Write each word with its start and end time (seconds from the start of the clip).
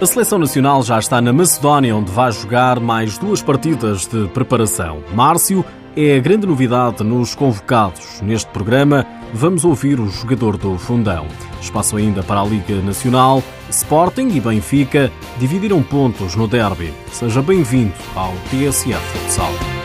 A 0.00 0.06
seleção 0.06 0.38
nacional 0.38 0.82
já 0.82 0.98
está 0.98 1.20
na 1.20 1.30
Macedónia, 1.30 1.94
onde 1.94 2.10
vai 2.10 2.32
jogar 2.32 2.80
mais 2.80 3.18
duas 3.18 3.42
partidas 3.42 4.06
de 4.06 4.28
preparação. 4.28 5.04
Márcio 5.12 5.62
é 5.94 6.16
a 6.16 6.18
grande 6.18 6.46
novidade 6.46 7.04
nos 7.04 7.34
convocados. 7.34 8.22
Neste 8.22 8.50
programa, 8.50 9.06
vamos 9.34 9.62
ouvir 9.62 10.00
o 10.00 10.08
jogador 10.08 10.56
do 10.56 10.78
Fundão. 10.78 11.26
Espaço 11.60 11.98
ainda 11.98 12.22
para 12.22 12.40
a 12.40 12.44
Liga 12.46 12.80
Nacional. 12.80 13.42
Sporting 13.68 14.28
e 14.28 14.40
Benfica 14.40 15.12
dividiram 15.38 15.82
pontos 15.82 16.34
no 16.34 16.48
derby. 16.48 16.94
Seja 17.12 17.42
bem-vindo 17.42 17.92
ao 18.16 18.32
TSF 18.48 19.18
Futsal. 19.18 19.79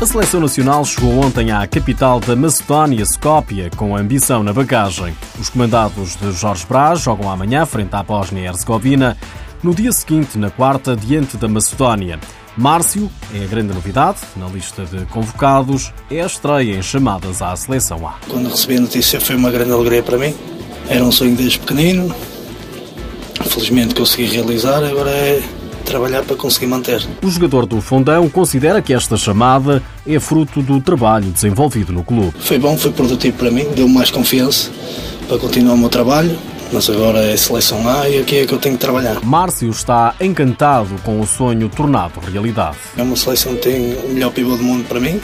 A 0.00 0.06
seleção 0.06 0.38
nacional 0.38 0.84
chegou 0.84 1.18
ontem 1.18 1.50
à 1.50 1.66
capital 1.66 2.20
da 2.20 2.36
Macedónia, 2.36 3.02
Skopje, 3.02 3.68
com 3.76 3.96
ambição 3.96 4.44
na 4.44 4.52
bagagem. 4.52 5.12
Os 5.40 5.48
comandados 5.48 6.14
de 6.14 6.30
Jorge 6.30 6.64
Brás 6.68 7.00
jogam 7.00 7.28
amanhã 7.28 7.66
frente 7.66 7.96
à 7.96 8.02
Bósnia 8.04 8.42
e 8.42 8.46
Herzegovina, 8.46 9.16
no 9.60 9.74
dia 9.74 9.90
seguinte, 9.90 10.38
na 10.38 10.50
quarta, 10.50 10.94
diante 10.94 11.36
da 11.36 11.48
Macedónia. 11.48 12.20
Márcio 12.56 13.10
é 13.34 13.42
a 13.42 13.46
grande 13.48 13.74
novidade 13.74 14.18
na 14.36 14.46
lista 14.46 14.84
de 14.84 15.04
convocados, 15.06 15.92
é 16.08 16.22
a 16.22 16.26
estreia 16.26 16.76
em 16.76 16.82
chamadas 16.82 17.42
à 17.42 17.56
seleção 17.56 18.06
A. 18.06 18.14
Quando 18.28 18.48
recebi 18.48 18.76
a 18.76 18.80
notícia 18.82 19.20
foi 19.20 19.34
uma 19.34 19.50
grande 19.50 19.72
alegria 19.72 20.04
para 20.04 20.16
mim. 20.16 20.32
Era 20.88 21.04
um 21.04 21.10
sonho 21.10 21.34
desde 21.34 21.58
pequenino, 21.58 22.14
felizmente 23.48 23.96
consegui 23.96 24.26
realizar, 24.26 24.84
agora 24.84 25.10
é 25.10 25.42
trabalhar 25.84 26.22
para 26.22 26.36
conseguir 26.36 26.66
manter. 26.66 27.06
O 27.22 27.30
jogador 27.30 27.66
do 27.66 27.80
Fundão 27.80 28.28
considera 28.28 28.82
que 28.82 28.92
esta 28.92 29.16
chamada 29.16 29.82
é 30.06 30.18
fruto 30.18 30.62
do 30.62 30.80
trabalho 30.80 31.30
desenvolvido 31.30 31.92
no 31.92 32.04
clube. 32.04 32.34
Foi 32.40 32.58
bom, 32.58 32.76
foi 32.76 32.92
produtivo 32.92 33.36
para 33.38 33.50
mim, 33.50 33.66
deu-me 33.74 33.94
mais 33.94 34.10
confiança 34.10 34.70
para 35.26 35.38
continuar 35.38 35.74
o 35.74 35.78
meu 35.78 35.88
trabalho. 35.88 36.38
Mas 36.70 36.90
agora 36.90 37.20
é 37.20 37.34
seleção 37.34 37.88
A 37.88 38.08
e 38.10 38.20
aqui 38.20 38.40
é 38.40 38.46
que 38.46 38.52
eu 38.52 38.58
tenho 38.58 38.74
que 38.74 38.80
trabalhar. 38.80 39.24
Márcio 39.24 39.70
está 39.70 40.14
encantado 40.20 40.94
com 41.02 41.18
o 41.18 41.26
sonho 41.26 41.66
tornado 41.70 42.20
realidade. 42.20 42.76
É 42.94 43.02
uma 43.02 43.16
seleção 43.16 43.54
que 43.54 43.62
tem 43.62 43.94
o 44.04 44.08
melhor 44.10 44.30
pivô 44.30 44.54
do 44.54 44.62
mundo 44.62 44.84
para 44.86 45.00
mim, 45.00 45.18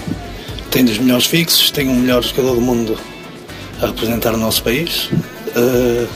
tem 0.70 0.84
dos 0.84 0.97
melhores 0.98 1.27
fixos, 1.27 1.70
tem 1.70 1.86
o 1.88 1.94
melhor 1.94 2.22
jogador 2.22 2.55
do 2.55 2.62
mundo 2.62 2.97
a 3.82 3.86
representar 3.86 4.32
o 4.32 4.38
nosso 4.38 4.62
país. 4.62 5.10
Uh, 5.55 6.08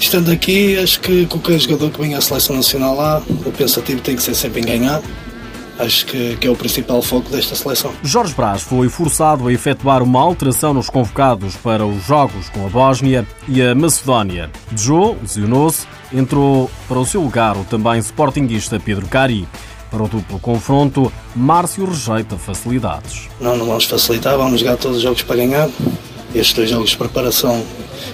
Estando 0.00 0.32
aqui, 0.32 0.78
acho 0.78 0.98
que 1.00 1.26
qualquer 1.26 1.60
jogador 1.60 1.90
que 1.90 2.00
venha 2.00 2.18
à 2.18 2.20
seleção 2.20 2.56
nacional 2.56 2.96
lá, 2.96 3.22
o 3.44 3.52
pensativo 3.52 4.00
tem 4.00 4.16
que 4.16 4.22
ser 4.22 4.34
sempre 4.34 4.60
em 4.60 4.64
ganhar. 4.64 5.00
Acho 5.78 6.04
que, 6.06 6.36
que, 6.36 6.46
é 6.46 6.50
o 6.50 6.56
principal 6.56 7.00
foco 7.00 7.30
desta 7.30 7.54
seleção. 7.54 7.92
Jorge 8.02 8.34
Brás 8.34 8.62
foi 8.62 8.88
forçado 8.88 9.46
a 9.46 9.52
efetuar 9.52 10.02
uma 10.02 10.20
alteração 10.20 10.74
nos 10.74 10.90
convocados 10.90 11.54
para 11.56 11.86
os 11.86 12.04
jogos 12.04 12.48
com 12.48 12.66
a 12.66 12.68
Bósnia 12.68 13.26
e 13.46 13.62
a 13.62 13.74
Macedónia. 13.74 14.50
Joe 14.76 15.16
lesionou-se, 15.20 15.86
entrou 16.12 16.70
para 16.88 16.98
o 16.98 17.06
seu 17.06 17.22
lugar 17.22 17.56
o 17.56 17.64
também 17.64 17.98
sportinguista 18.00 18.80
Pedro 18.80 19.06
Cari. 19.06 19.46
Para 19.90 20.02
o 20.02 20.08
duplo 20.08 20.38
confronto, 20.38 21.12
Márcio 21.36 21.84
rejeita 21.84 22.36
facilidades. 22.36 23.28
Não, 23.40 23.56
não 23.56 23.66
vamos 23.66 23.84
facilitar, 23.84 24.36
vamos 24.36 24.60
jogar 24.60 24.76
todos 24.76 24.96
os 24.96 25.02
jogos 25.02 25.22
para 25.22 25.36
ganhar. 25.36 25.68
Estes 26.34 26.54
dois 26.54 26.70
jogos 26.70 26.90
de 26.90 26.96
preparação 26.96 27.64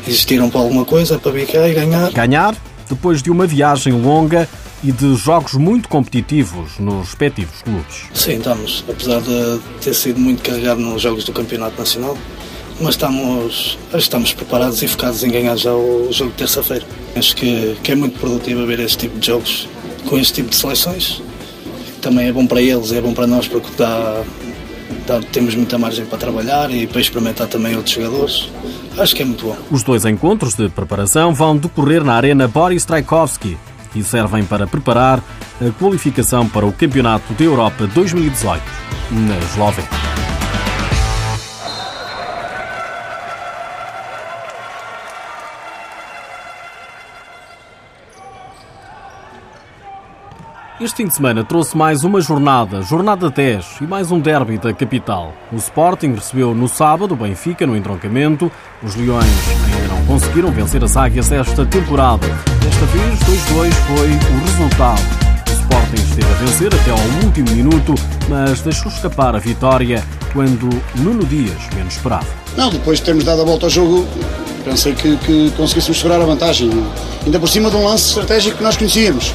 existiram 0.07 0.51
para 0.51 0.61
alguma 0.61 0.85
coisa, 0.85 1.19
para 1.19 1.33
vir 1.33 1.47
cá 1.47 1.69
e 1.69 1.75
ganhar. 1.75 2.11
Ganhar 2.13 2.55
depois 2.89 3.23
de 3.23 3.31
uma 3.31 3.47
viagem 3.47 3.93
longa 3.93 4.49
e 4.85 4.93
de 4.93 5.17
jogos 5.17 5.55
muito 5.55 5.89
competitivos 5.89 6.79
nos 6.79 7.09
respectivos 7.09 7.63
clubes. 7.63 8.05
Sim, 8.15 8.37
estamos, 8.37 8.85
apesar 8.89 9.21
de 9.21 9.61
ter 9.81 9.95
sido 9.95 10.21
muito 10.21 10.43
carregado 10.43 10.81
nos 10.81 11.03
jogos 11.03 11.25
do 11.25 11.33
Campeonato 11.33 11.79
Nacional, 11.79 12.17
mas 12.81 12.91
estamos, 12.91 13.79
estamos 13.95 14.33
preparados 14.33 14.83
e 14.83 14.89
focados 14.89 15.25
em 15.25 15.31
ganhar 15.31 15.57
já 15.57 15.73
o 15.73 16.09
jogo 16.13 16.31
de 16.31 16.37
terça-feira. 16.37 16.85
Acho 17.17 17.35
que, 17.35 17.77
que 17.83 17.93
é 17.93 17.95
muito 17.95 18.19
produtivo 18.19 18.67
ver 18.67 18.81
este 18.81 18.99
tipo 18.99 19.19
de 19.19 19.27
jogos 19.27 19.69
com 20.07 20.19
este 20.19 20.35
tipo 20.35 20.51
de 20.51 20.57
seleções. 20.57 21.23
Também 22.03 22.29
é 22.29 22.33
bom 22.33 22.47
para 22.47 22.61
eles, 22.61 22.93
é 22.93 23.01
bom 23.01 23.15
para 23.15 23.27
nós 23.27 23.49
porque 23.49 23.69
dá, 23.79 24.23
dá, 25.07 25.21
temos 25.21 25.55
muita 25.55 25.79
margem 25.79 26.05
para 26.07 26.19
trabalhar 26.19 26.71
e 26.71 26.87
para 26.87 27.01
experimentar 27.01 27.47
também 27.47 27.77
outros 27.77 27.95
jogadores. 27.95 28.51
Acho 28.99 29.15
que 29.15 29.23
é 29.23 29.25
muito 29.25 29.45
bom. 29.45 29.57
Os 29.71 29.83
dois 29.83 30.05
encontros 30.05 30.55
de 30.55 30.69
preparação 30.69 31.35
vão 31.35 31.57
decorrer 31.57 32.05
na 32.05 32.15
Arena 32.15 32.49
Boris 32.49 32.85
Trajkovski 32.85 33.57
e 33.95 34.03
servem 34.03 34.45
para 34.45 34.67
preparar 34.67 35.23
a 35.61 35.71
qualificação 35.79 36.49
para 36.49 36.67
o 36.67 36.73
Campeonato 36.73 37.33
da 37.33 37.45
Europa 37.45 37.87
2018 37.87 38.63
na 39.11 39.39
Eslovénia. 39.39 40.26
Este 50.79 50.97
fim 50.99 51.07
de 51.07 51.15
semana 51.15 51.43
trouxe 51.43 51.75
mais 51.75 52.05
uma 52.05 52.21
jornada, 52.21 52.83
jornada 52.83 53.31
10 53.31 53.81
e 53.81 53.85
mais 53.85 54.13
um 54.13 54.21
derby 54.21 54.59
da 54.59 54.75
capital. 54.75 55.33
O 55.51 55.57
Sporting 55.57 56.13
recebeu 56.13 56.55
no 56.55 56.69
sábado 56.69 57.15
o 57.15 57.17
Benfica 57.17 57.67
no 57.67 57.75
entroncamento. 57.75 58.53
Os 58.83 58.95
Leões 58.95 59.25
ainda 59.65 59.89
não 59.89 60.05
conseguiram 60.05 60.51
vencer 60.51 60.85
as 60.85 60.95
Águias 60.95 61.33
esta 61.33 61.65
temporada. 61.65 62.27
Desta 62.63 62.85
vez, 62.85 63.19
2-2 63.21 63.73
foi 63.73 64.09
o 64.09 64.45
resultado. 64.45 65.01
O 65.49 65.53
Sporting 65.53 66.03
esteve 66.11 66.31
a 66.31 66.37
vencer 66.45 66.75
até 66.75 66.91
ao 66.91 67.25
último 67.25 67.51
minuto, 67.53 67.95
mas 68.29 68.61
deixou 68.61 68.93
escapar 68.93 69.35
a 69.35 69.39
vitória 69.39 70.05
quando 70.35 70.69
Nuno 70.97 71.25
Dias 71.25 71.57
menos 71.75 71.95
esperava. 71.95 72.27
Não, 72.55 72.69
depois 72.69 72.99
de 72.99 73.07
termos 73.07 73.25
dado 73.25 73.41
a 73.41 73.45
volta 73.47 73.65
ao 73.65 73.71
jogo, 73.71 74.07
pensei 74.63 74.95
que, 74.95 75.17
que 75.17 75.51
conseguíssemos 75.57 75.97
segurar 75.97 76.21
a 76.21 76.27
vantagem. 76.27 76.71
Ainda 77.25 77.41
por 77.41 77.49
cima 77.49 77.71
de 77.71 77.77
um 77.77 77.85
lance 77.85 78.09
estratégico 78.09 78.59
que 78.59 78.63
nós 78.63 78.77
conhecíamos. 78.77 79.33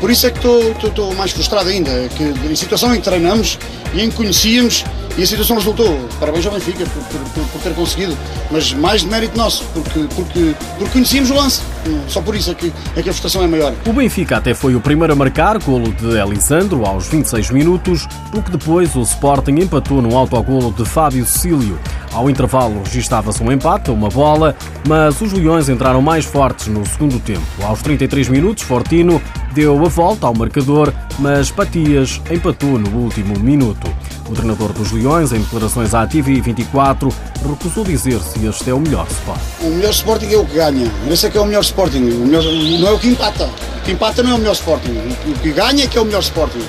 Por 0.00 0.10
isso 0.10 0.26
é 0.26 0.30
que 0.30 0.38
estou 0.86 1.14
mais 1.14 1.30
frustrado 1.30 1.68
ainda, 1.68 1.90
que 2.16 2.24
em 2.24 2.56
situação 2.56 2.94
em 2.94 2.98
que 2.98 3.04
treinamos 3.04 3.58
e 3.92 4.00
em 4.00 4.08
que 4.10 4.16
conhecíamos 4.16 4.84
e 5.18 5.22
a 5.22 5.26
situação 5.26 5.56
resultou. 5.56 5.98
Parabéns 6.18 6.46
ao 6.46 6.52
Benfica 6.52 6.84
por, 6.86 7.02
por, 7.02 7.44
por, 7.48 7.60
ter 7.60 7.74
conseguido, 7.74 8.16
mas 8.50 8.72
mais 8.72 9.02
de 9.02 9.08
mérito 9.08 9.36
nosso, 9.36 9.64
porque, 9.74 10.06
porque, 10.14 10.54
porque 10.78 10.92
conhecíamos 10.92 11.30
o 11.30 11.34
lance. 11.34 11.60
Só 12.08 12.22
por 12.22 12.34
isso 12.34 12.50
é 12.50 12.54
que, 12.54 12.72
é 12.96 13.02
que 13.02 13.10
a 13.10 13.12
frustração 13.12 13.42
é 13.42 13.46
maior. 13.46 13.74
O 13.86 13.92
Benfica 13.92 14.38
até 14.38 14.54
foi 14.54 14.74
o 14.74 14.80
primeiro 14.80 15.12
a 15.12 15.16
marcar, 15.16 15.58
golo 15.58 15.92
de 15.92 16.18
Elisandro 16.18 16.86
aos 16.86 17.06
26 17.08 17.50
minutos, 17.50 18.06
o 18.34 18.42
que 18.42 18.50
depois 18.50 18.94
o 18.94 19.02
Sporting 19.02 19.56
empatou 19.60 20.00
no 20.00 20.16
autogolo 20.16 20.72
de 20.72 20.84
Fábio 20.84 21.26
Cecílio. 21.26 21.78
Ao 22.12 22.28
intervalo 22.28 22.82
registava-se 22.84 23.42
um 23.42 23.52
empate, 23.52 23.90
uma 23.90 24.08
bola, 24.08 24.56
mas 24.86 25.20
os 25.20 25.32
Leões 25.32 25.68
entraram 25.68 26.02
mais 26.02 26.24
fortes 26.24 26.66
no 26.66 26.84
segundo 26.86 27.20
tempo. 27.20 27.42
Aos 27.62 27.82
33 27.82 28.28
minutos, 28.28 28.64
Fortino 28.64 29.20
deu 29.52 29.84
a 29.84 29.88
volta 29.88 30.26
ao 30.26 30.34
marcador, 30.34 30.92
mas 31.18 31.50
Patias 31.50 32.20
empatou 32.30 32.78
no 32.78 32.98
último 32.98 33.38
minuto. 33.38 33.92
O 34.28 34.32
treinador 34.32 34.72
dos 34.72 34.92
Leões, 34.92 35.32
em 35.32 35.40
declarações 35.40 35.92
à 35.92 36.06
TV 36.06 36.40
24, 36.40 37.12
recusou 37.48 37.82
dizer 37.84 38.20
se 38.20 38.46
este 38.46 38.70
é 38.70 38.74
o 38.74 38.78
melhor 38.78 39.06
Sporting. 39.10 39.66
O 39.66 39.70
melhor 39.70 39.90
Sporting 39.90 40.32
é 40.32 40.36
o 40.36 40.46
que 40.46 40.54
ganha. 40.54 40.90
Esse 41.10 41.26
é 41.26 41.30
que 41.30 41.38
é 41.38 41.40
o 41.40 41.46
melhor 41.46 41.62
Sporting. 41.62 41.98
O 41.98 42.26
melhor, 42.26 42.44
não 42.44 42.88
é 42.88 42.92
o 42.92 42.98
que 42.98 43.08
empata. 43.08 43.44
O 43.44 43.80
que 43.82 43.92
empata 43.92 44.22
não 44.22 44.30
é 44.30 44.34
o 44.34 44.38
melhor 44.38 44.52
Sporting. 44.52 44.92
O 45.26 45.38
que 45.40 45.52
ganha 45.52 45.84
é 45.84 45.86
que 45.86 45.98
é 45.98 46.00
o 46.00 46.04
melhor 46.04 46.20
Sporting. 46.20 46.64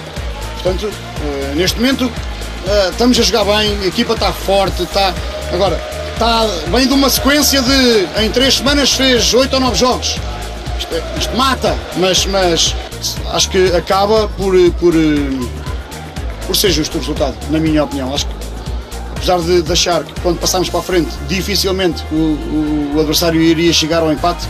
Portanto, 0.62 0.90
eh, 1.24 1.54
neste 1.56 1.80
momento, 1.80 2.12
eh, 2.68 2.90
estamos 2.90 3.20
a 3.20 3.22
jogar 3.22 3.46
bem, 3.46 3.78
a 3.84 3.86
equipa 3.86 4.14
está 4.14 4.32
forte, 4.32 4.84
está. 4.84 5.14
Agora, 5.54 5.80
está, 6.14 6.46
vem 6.72 6.88
de 6.88 6.94
uma 6.94 7.10
sequência 7.10 7.62
de. 7.62 8.24
Em 8.24 8.30
três 8.32 8.56
semanas 8.56 8.94
fez 8.94 9.34
oito 9.34 9.54
ou 9.54 9.60
nove 9.60 9.78
jogos. 9.78 10.18
Isto, 10.82 10.94
é, 10.94 11.04
isto 11.18 11.38
mata, 11.38 11.76
mas, 11.98 12.26
mas 12.26 12.76
acho 13.32 13.50
que 13.50 13.74
acaba 13.76 14.28
por, 14.30 14.54
por 14.80 14.94
por 16.52 16.56
ser 16.58 16.72
justo 16.72 16.98
o 16.98 17.00
resultado, 17.00 17.38
na 17.50 17.60
minha 17.60 17.82
opinião. 17.82 18.14
Acho 18.14 18.26
que, 18.28 18.34
apesar 19.16 19.40
de, 19.40 19.62
de 19.62 19.72
achar 19.72 20.04
que 20.04 20.20
quando 20.22 20.38
passarmos 20.38 20.70
para 20.70 20.82
a 20.82 20.84
frente, 20.84 21.10
dificilmente 21.30 22.04
o, 22.12 22.92
o 22.94 23.00
adversário 23.00 23.40
iria 23.40 23.72
chegar 23.72 24.02
ao 24.02 24.12
empate, 24.12 24.46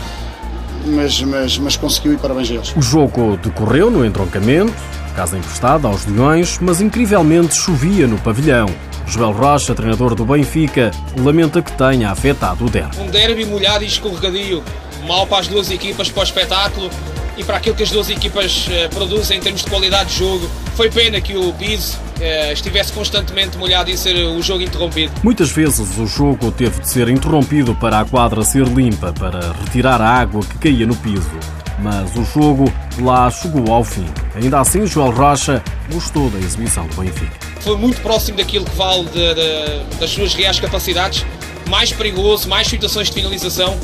mas, 0.84 1.22
mas, 1.22 1.58
mas 1.58 1.76
conseguiu 1.76 2.14
e 2.14 2.16
parabéns 2.16 2.50
a 2.50 2.54
eles. 2.54 2.74
O 2.76 2.82
jogo 2.82 3.36
decorreu 3.36 3.88
no 3.88 4.04
entroncamento, 4.04 4.74
casa 5.14 5.38
emprestada 5.38 5.86
aos 5.86 6.04
Leões, 6.06 6.58
mas 6.60 6.80
incrivelmente 6.80 7.54
chovia 7.54 8.08
no 8.08 8.18
pavilhão. 8.18 8.66
Joel 9.06 9.30
Rocha, 9.30 9.74
treinador 9.74 10.16
do 10.16 10.24
Benfica, 10.24 10.90
lamenta 11.18 11.62
que 11.62 11.70
tenha 11.72 12.10
afetado 12.10 12.64
o 12.64 12.70
derby. 12.70 12.98
Um 12.98 13.10
derby 13.10 13.44
molhado 13.44 13.84
e 13.84 13.86
escorregadio, 13.86 14.62
mal 15.06 15.26
para 15.26 15.38
as 15.38 15.48
duas 15.48 15.70
equipas, 15.70 16.10
para 16.10 16.20
o 16.20 16.24
espetáculo 16.24 16.90
e 17.36 17.44
para 17.44 17.56
aquilo 17.56 17.74
que 17.74 17.82
as 17.82 17.90
duas 17.90 18.10
equipas 18.10 18.66
eh, 18.70 18.88
produzem 18.88 19.38
em 19.38 19.40
termos 19.40 19.62
de 19.64 19.70
qualidade 19.70 20.10
de 20.10 20.18
jogo. 20.18 20.48
Foi 20.76 20.90
pena 20.90 21.20
que 21.20 21.36
o 21.36 21.52
piso 21.54 21.98
eh, 22.20 22.52
estivesse 22.52 22.92
constantemente 22.92 23.56
molhado 23.56 23.90
e 23.90 23.96
ser 23.96 24.14
o 24.14 24.42
jogo 24.42 24.62
interrompido. 24.62 25.12
Muitas 25.22 25.50
vezes 25.50 25.98
o 25.98 26.06
jogo 26.06 26.52
teve 26.52 26.80
de 26.80 26.88
ser 26.88 27.08
interrompido 27.08 27.74
para 27.74 28.00
a 28.00 28.04
quadra 28.04 28.42
ser 28.42 28.66
limpa, 28.66 29.12
para 29.12 29.52
retirar 29.64 30.00
a 30.00 30.08
água 30.08 30.42
que 30.42 30.58
caía 30.58 30.86
no 30.86 30.96
piso. 30.96 31.30
Mas 31.78 32.14
o 32.16 32.24
jogo 32.24 32.72
lá 33.00 33.30
chegou 33.30 33.72
ao 33.72 33.82
fim. 33.82 34.06
Ainda 34.36 34.60
assim, 34.60 34.86
Joel 34.86 35.10
Rocha 35.10 35.62
gostou 35.90 36.30
da 36.30 36.38
exibição 36.38 36.86
do 36.86 37.00
Benfica. 37.00 37.32
Foi 37.60 37.76
muito 37.76 38.00
próximo 38.02 38.36
daquilo 38.36 38.64
que 38.64 38.76
vale 38.76 39.04
de, 39.06 39.34
de, 39.34 39.98
das 39.98 40.10
suas 40.10 40.34
reais 40.34 40.60
capacidades 40.60 41.24
mais 41.68 41.92
perigoso, 41.92 42.48
mais 42.48 42.66
situações 42.66 43.08
de 43.08 43.14
finalização. 43.14 43.76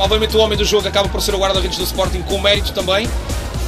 Obviamente 0.00 0.34
o 0.34 0.40
homem 0.40 0.56
do 0.56 0.64
jogo 0.64 0.88
acaba 0.88 1.10
por 1.10 1.20
ser 1.20 1.34
o 1.34 1.38
guarda-redes 1.38 1.76
do 1.76 1.84
Sporting 1.84 2.22
com 2.22 2.40
mérito 2.40 2.72
também, 2.72 3.06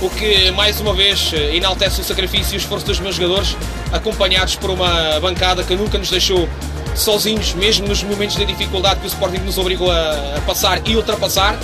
o 0.00 0.08
que 0.08 0.50
mais 0.52 0.80
uma 0.80 0.94
vez 0.94 1.30
enaltece 1.52 2.00
o 2.00 2.04
sacrifício 2.04 2.54
e 2.54 2.56
o 2.56 2.58
esforço 2.58 2.86
dos 2.86 2.98
meus 3.00 3.16
jogadores, 3.16 3.54
acompanhados 3.92 4.56
por 4.56 4.70
uma 4.70 5.20
bancada 5.20 5.62
que 5.62 5.76
nunca 5.76 5.98
nos 5.98 6.10
deixou 6.10 6.48
sozinhos, 6.96 7.52
mesmo 7.52 7.86
nos 7.86 8.02
momentos 8.02 8.34
de 8.34 8.46
dificuldade 8.46 9.00
que 9.00 9.06
o 9.06 9.08
Sporting 9.08 9.40
nos 9.40 9.58
obrigou 9.58 9.90
a, 9.90 10.40
passar 10.46 10.80
e 10.86 10.96
ultrapassar. 10.96 11.58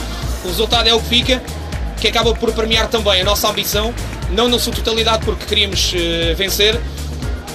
O 0.44 0.48
resultado 0.48 0.86
é 0.86 0.92
o 0.92 1.00
que 1.00 1.08
fica, 1.08 1.42
que 1.98 2.06
acaba 2.06 2.34
por 2.34 2.52
premiar 2.52 2.88
também 2.88 3.22
a 3.22 3.24
nossa 3.24 3.48
ambição, 3.48 3.94
não 4.30 4.50
na 4.50 4.58
sua 4.58 4.74
totalidade 4.74 5.24
porque 5.24 5.46
queríamos 5.46 5.94
uh, 5.94 6.36
vencer, 6.36 6.78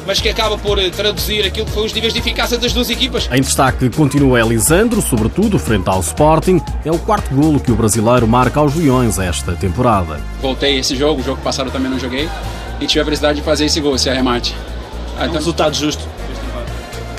mas 0.05 0.19
que 0.19 0.29
acaba 0.29 0.57
por 0.57 0.79
eh, 0.79 0.89
traduzir 0.89 1.45
aquilo 1.45 1.65
que 1.65 1.71
foi 1.71 1.85
os 1.85 1.93
níveis 1.93 2.13
de 2.13 2.19
eficácia 2.19 2.57
das 2.57 2.73
duas 2.73 2.89
equipas. 2.89 3.29
Em 3.31 3.41
destaque 3.41 3.89
continua 3.89 4.39
Elisandro, 4.39 5.01
sobretudo 5.01 5.57
frente 5.57 5.89
ao 5.89 5.99
Sporting. 6.01 6.61
É 6.85 6.91
o 6.91 6.99
quarto 6.99 7.33
golo 7.33 7.59
que 7.59 7.71
o 7.71 7.75
brasileiro 7.75 8.27
marca 8.27 8.59
aos 8.59 8.75
Leões 8.75 9.17
esta 9.19 9.53
temporada. 9.53 10.19
Voltei 10.41 10.79
esse 10.79 10.95
jogo, 10.95 11.21
o 11.21 11.23
jogo 11.23 11.41
passado 11.41 11.71
também 11.71 11.89
não 11.89 11.99
joguei, 11.99 12.29
e 12.79 12.85
tive 12.85 13.01
a 13.01 13.05
felicidade 13.05 13.39
de 13.39 13.45
fazer 13.45 13.65
esse 13.65 13.79
gol, 13.79 13.95
esse 13.95 14.09
arremate. 14.09 14.55
É 15.19 15.27
um 15.27 15.31
resultado 15.31 15.75
justo. 15.75 16.03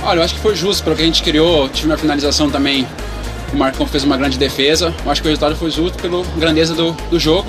Olha, 0.02 0.18
eu 0.18 0.22
acho 0.22 0.34
que 0.34 0.40
foi 0.40 0.54
justo 0.54 0.84
pelo 0.84 0.96
que 0.96 1.02
a 1.02 1.06
gente 1.06 1.22
criou. 1.22 1.68
Tive 1.68 1.88
uma 1.88 1.96
finalização 1.96 2.50
também. 2.50 2.86
O 3.52 3.56
Marcão 3.56 3.86
fez 3.86 4.04
uma 4.04 4.16
grande 4.16 4.36
defesa. 4.36 4.92
Eu 5.04 5.10
acho 5.10 5.22
que 5.22 5.28
o 5.28 5.30
resultado 5.30 5.56
foi 5.56 5.70
justo 5.70 5.96
pela 5.96 6.22
grandeza 6.36 6.74
do, 6.74 6.92
do 7.10 7.18
jogo. 7.18 7.46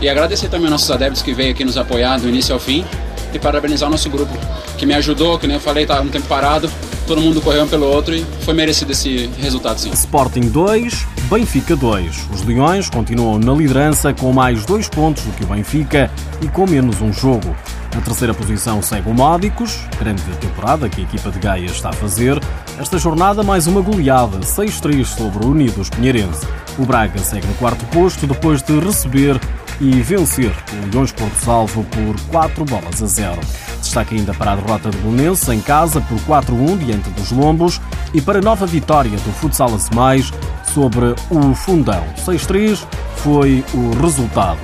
E 0.00 0.08
agradecer 0.08 0.48
também 0.48 0.66
aos 0.66 0.72
nossos 0.72 0.90
adeptos 0.90 1.22
que 1.22 1.32
veio 1.32 1.50
aqui 1.50 1.64
nos 1.64 1.76
apoiar 1.76 2.18
do 2.18 2.28
início 2.28 2.54
ao 2.54 2.60
fim. 2.60 2.84
E 3.32 3.38
parabenizar 3.38 3.88
o 3.88 3.92
nosso 3.92 4.08
grupo, 4.08 4.32
que 4.76 4.86
me 4.86 4.94
ajudou, 4.94 5.38
que 5.38 5.46
nem 5.46 5.56
eu 5.56 5.60
falei, 5.60 5.84
estava 5.84 6.02
um 6.02 6.08
tempo 6.08 6.26
parado. 6.26 6.70
Todo 7.06 7.20
mundo 7.20 7.40
correu 7.40 7.64
um 7.64 7.68
pelo 7.68 7.86
outro 7.86 8.14
e 8.14 8.24
foi 8.42 8.52
merecido 8.52 8.92
esse 8.92 9.30
resultado, 9.38 9.78
sim. 9.78 9.90
Sporting 9.90 10.48
2, 10.48 11.06
Benfica 11.30 11.74
2. 11.74 12.28
Os 12.34 12.42
Leões 12.44 12.90
continuam 12.90 13.38
na 13.38 13.52
liderança 13.52 14.12
com 14.12 14.32
mais 14.32 14.64
dois 14.66 14.88
pontos 14.88 15.24
do 15.24 15.32
que 15.32 15.44
o 15.44 15.46
Benfica 15.46 16.10
e 16.42 16.48
com 16.48 16.66
menos 16.66 17.00
um 17.00 17.12
jogo. 17.12 17.54
Na 17.94 18.02
terceira 18.02 18.34
posição 18.34 18.82
segue 18.82 19.08
o 19.10 19.14
Módicos, 19.14 19.80
grande 19.98 20.22
temporada 20.40 20.88
que 20.88 21.00
a 21.00 21.04
equipa 21.04 21.30
de 21.30 21.38
Gaia 21.38 21.66
está 21.66 21.88
a 21.88 21.92
fazer. 21.92 22.38
Esta 22.78 22.98
jornada 22.98 23.42
mais 23.42 23.66
uma 23.66 23.80
goleada, 23.80 24.38
6-3 24.38 25.04
sobre 25.04 25.44
o 25.44 25.50
Unidos 25.50 25.88
Pinheirense. 25.88 26.46
O 26.78 26.84
Braga 26.84 27.18
segue 27.18 27.46
no 27.46 27.54
quarto 27.54 27.84
posto 27.86 28.26
depois 28.26 28.62
de 28.62 28.78
receber 28.78 29.40
e 29.80 29.90
vencer 30.02 30.52
o 30.72 30.94
Leões 30.94 31.12
Porto 31.12 31.36
Salvo 31.44 31.84
por 31.84 32.20
4 32.30 32.64
bolas 32.64 33.02
a 33.02 33.06
0. 33.06 33.40
Destaque 33.80 34.16
ainda 34.16 34.34
para 34.34 34.52
a 34.52 34.56
derrota 34.56 34.90
de 34.90 34.98
Bolonense 34.98 35.52
em 35.52 35.60
casa 35.60 36.00
por 36.00 36.18
4-1 36.20 36.78
diante 36.78 37.10
dos 37.10 37.30
Lombos 37.30 37.80
e 38.12 38.20
para 38.20 38.38
a 38.38 38.42
nova 38.42 38.66
vitória 38.66 39.10
do 39.10 39.32
Futsal 39.32 39.70
Mais 39.94 40.32
sobre 40.74 41.14
o 41.30 41.54
Fundão. 41.54 42.04
6-3 42.24 42.84
foi 43.16 43.64
o 43.74 43.90
resultado. 44.00 44.60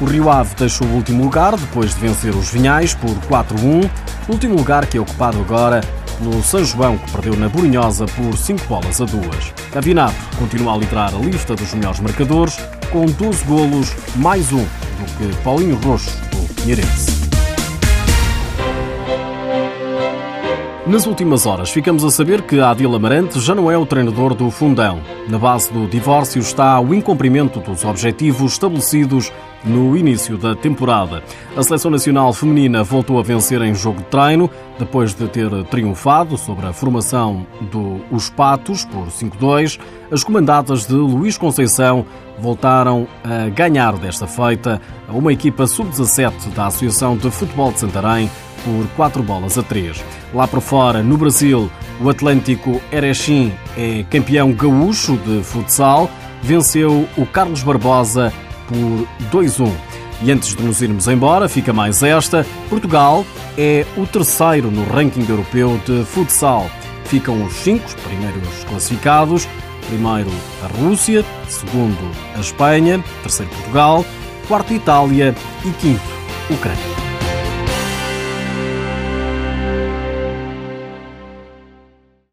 O 0.00 0.04
Rio 0.04 0.30
Ave 0.30 0.54
deixou 0.54 0.86
o 0.86 0.92
último 0.92 1.24
lugar 1.24 1.56
depois 1.56 1.92
de 1.94 2.00
vencer 2.00 2.34
os 2.34 2.50
Vinhais 2.50 2.94
por 2.94 3.10
4-1, 3.28 3.90
último 4.28 4.54
lugar 4.54 4.86
que 4.86 4.96
é 4.96 5.00
ocupado 5.00 5.38
agora 5.38 5.80
no 6.20 6.42
São 6.42 6.64
João, 6.64 6.98
que 6.98 7.12
perdeu 7.12 7.36
na 7.36 7.48
Borinhosa 7.48 8.06
por 8.06 8.36
5 8.36 8.66
bolas 8.66 9.00
a 9.00 9.04
2. 9.04 9.26
A 9.74 9.80
Vinato 9.80 10.14
continua 10.38 10.74
a 10.74 10.78
liderar 10.78 11.14
a 11.14 11.18
lista 11.18 11.54
dos 11.54 11.72
melhores 11.74 12.00
marcadores, 12.00 12.58
com 12.90 13.06
12 13.06 13.44
golos, 13.44 13.92
mais 14.16 14.52
um 14.52 14.62
do 14.62 15.32
que 15.32 15.42
Paulinho 15.42 15.76
Roxo, 15.76 16.10
do 16.30 16.54
Pinheirense. 16.54 17.17
Nas 20.88 21.04
últimas 21.06 21.44
horas, 21.44 21.68
ficamos 21.68 22.02
a 22.02 22.10
saber 22.10 22.40
que 22.40 22.58
Adil 22.60 22.94
Amarante 22.94 23.38
já 23.40 23.54
não 23.54 23.70
é 23.70 23.76
o 23.76 23.84
treinador 23.84 24.32
do 24.32 24.50
Fundão. 24.50 25.02
Na 25.28 25.38
base 25.38 25.70
do 25.70 25.86
divórcio 25.86 26.40
está 26.40 26.80
o 26.80 26.94
incumprimento 26.94 27.60
dos 27.60 27.84
objetivos 27.84 28.52
estabelecidos 28.52 29.30
no 29.62 29.94
início 29.98 30.38
da 30.38 30.56
temporada. 30.56 31.22
A 31.54 31.62
seleção 31.62 31.90
nacional 31.90 32.32
feminina 32.32 32.82
voltou 32.82 33.18
a 33.18 33.22
vencer 33.22 33.60
em 33.60 33.74
jogo 33.74 33.98
de 33.98 34.04
treino, 34.04 34.48
depois 34.78 35.14
de 35.14 35.28
ter 35.28 35.50
triunfado 35.64 36.38
sobre 36.38 36.66
a 36.66 36.72
formação 36.72 37.46
dos 38.10 38.30
Patos 38.30 38.86
por 38.86 39.08
5-2. 39.08 39.78
As 40.10 40.24
comandadas 40.24 40.86
de 40.86 40.94
Luís 40.94 41.36
Conceição 41.36 42.06
voltaram 42.38 43.06
a 43.22 43.50
ganhar 43.50 43.92
desta 43.98 44.26
feita 44.26 44.80
a 45.06 45.12
uma 45.12 45.34
equipa 45.34 45.66
sub-17 45.66 46.54
da 46.54 46.68
Associação 46.68 47.14
de 47.14 47.30
Futebol 47.30 47.72
de 47.72 47.80
Santarém 47.80 48.30
por 48.64 48.86
4 48.96 49.22
bolas 49.22 49.58
a 49.58 49.62
3. 49.62 50.04
Lá 50.34 50.46
por 50.46 50.60
fora, 50.60 51.02
no 51.02 51.16
Brasil, 51.16 51.70
o 52.00 52.08
Atlântico 52.08 52.80
Erechim 52.92 53.52
é 53.76 54.04
campeão 54.10 54.52
gaúcho 54.52 55.16
de 55.16 55.42
futsal, 55.42 56.10
venceu 56.42 57.08
o 57.16 57.26
Carlos 57.26 57.62
Barbosa 57.62 58.32
por 58.66 59.08
2-1. 59.30 59.70
E 60.22 60.32
antes 60.32 60.54
de 60.54 60.62
nos 60.62 60.82
irmos 60.82 61.06
embora, 61.06 61.48
fica 61.48 61.72
mais 61.72 62.02
esta: 62.02 62.44
Portugal 62.68 63.24
é 63.56 63.86
o 63.96 64.06
terceiro 64.06 64.70
no 64.70 64.84
ranking 64.84 65.24
europeu 65.28 65.80
de 65.86 66.04
futsal. 66.04 66.68
Ficam 67.04 67.42
os 67.44 67.54
cinco 67.54 67.88
primeiros 68.02 68.64
classificados. 68.64 69.48
Primeiro 69.86 70.30
a 70.62 70.82
Rússia, 70.82 71.24
segundo 71.48 71.96
a 72.36 72.40
Espanha, 72.40 73.02
terceiro 73.22 73.50
Portugal, 73.52 74.04
quarto 74.46 74.74
Itália 74.74 75.34
e 75.64 75.70
quinto 75.70 76.02
Ucrânia. 76.50 77.07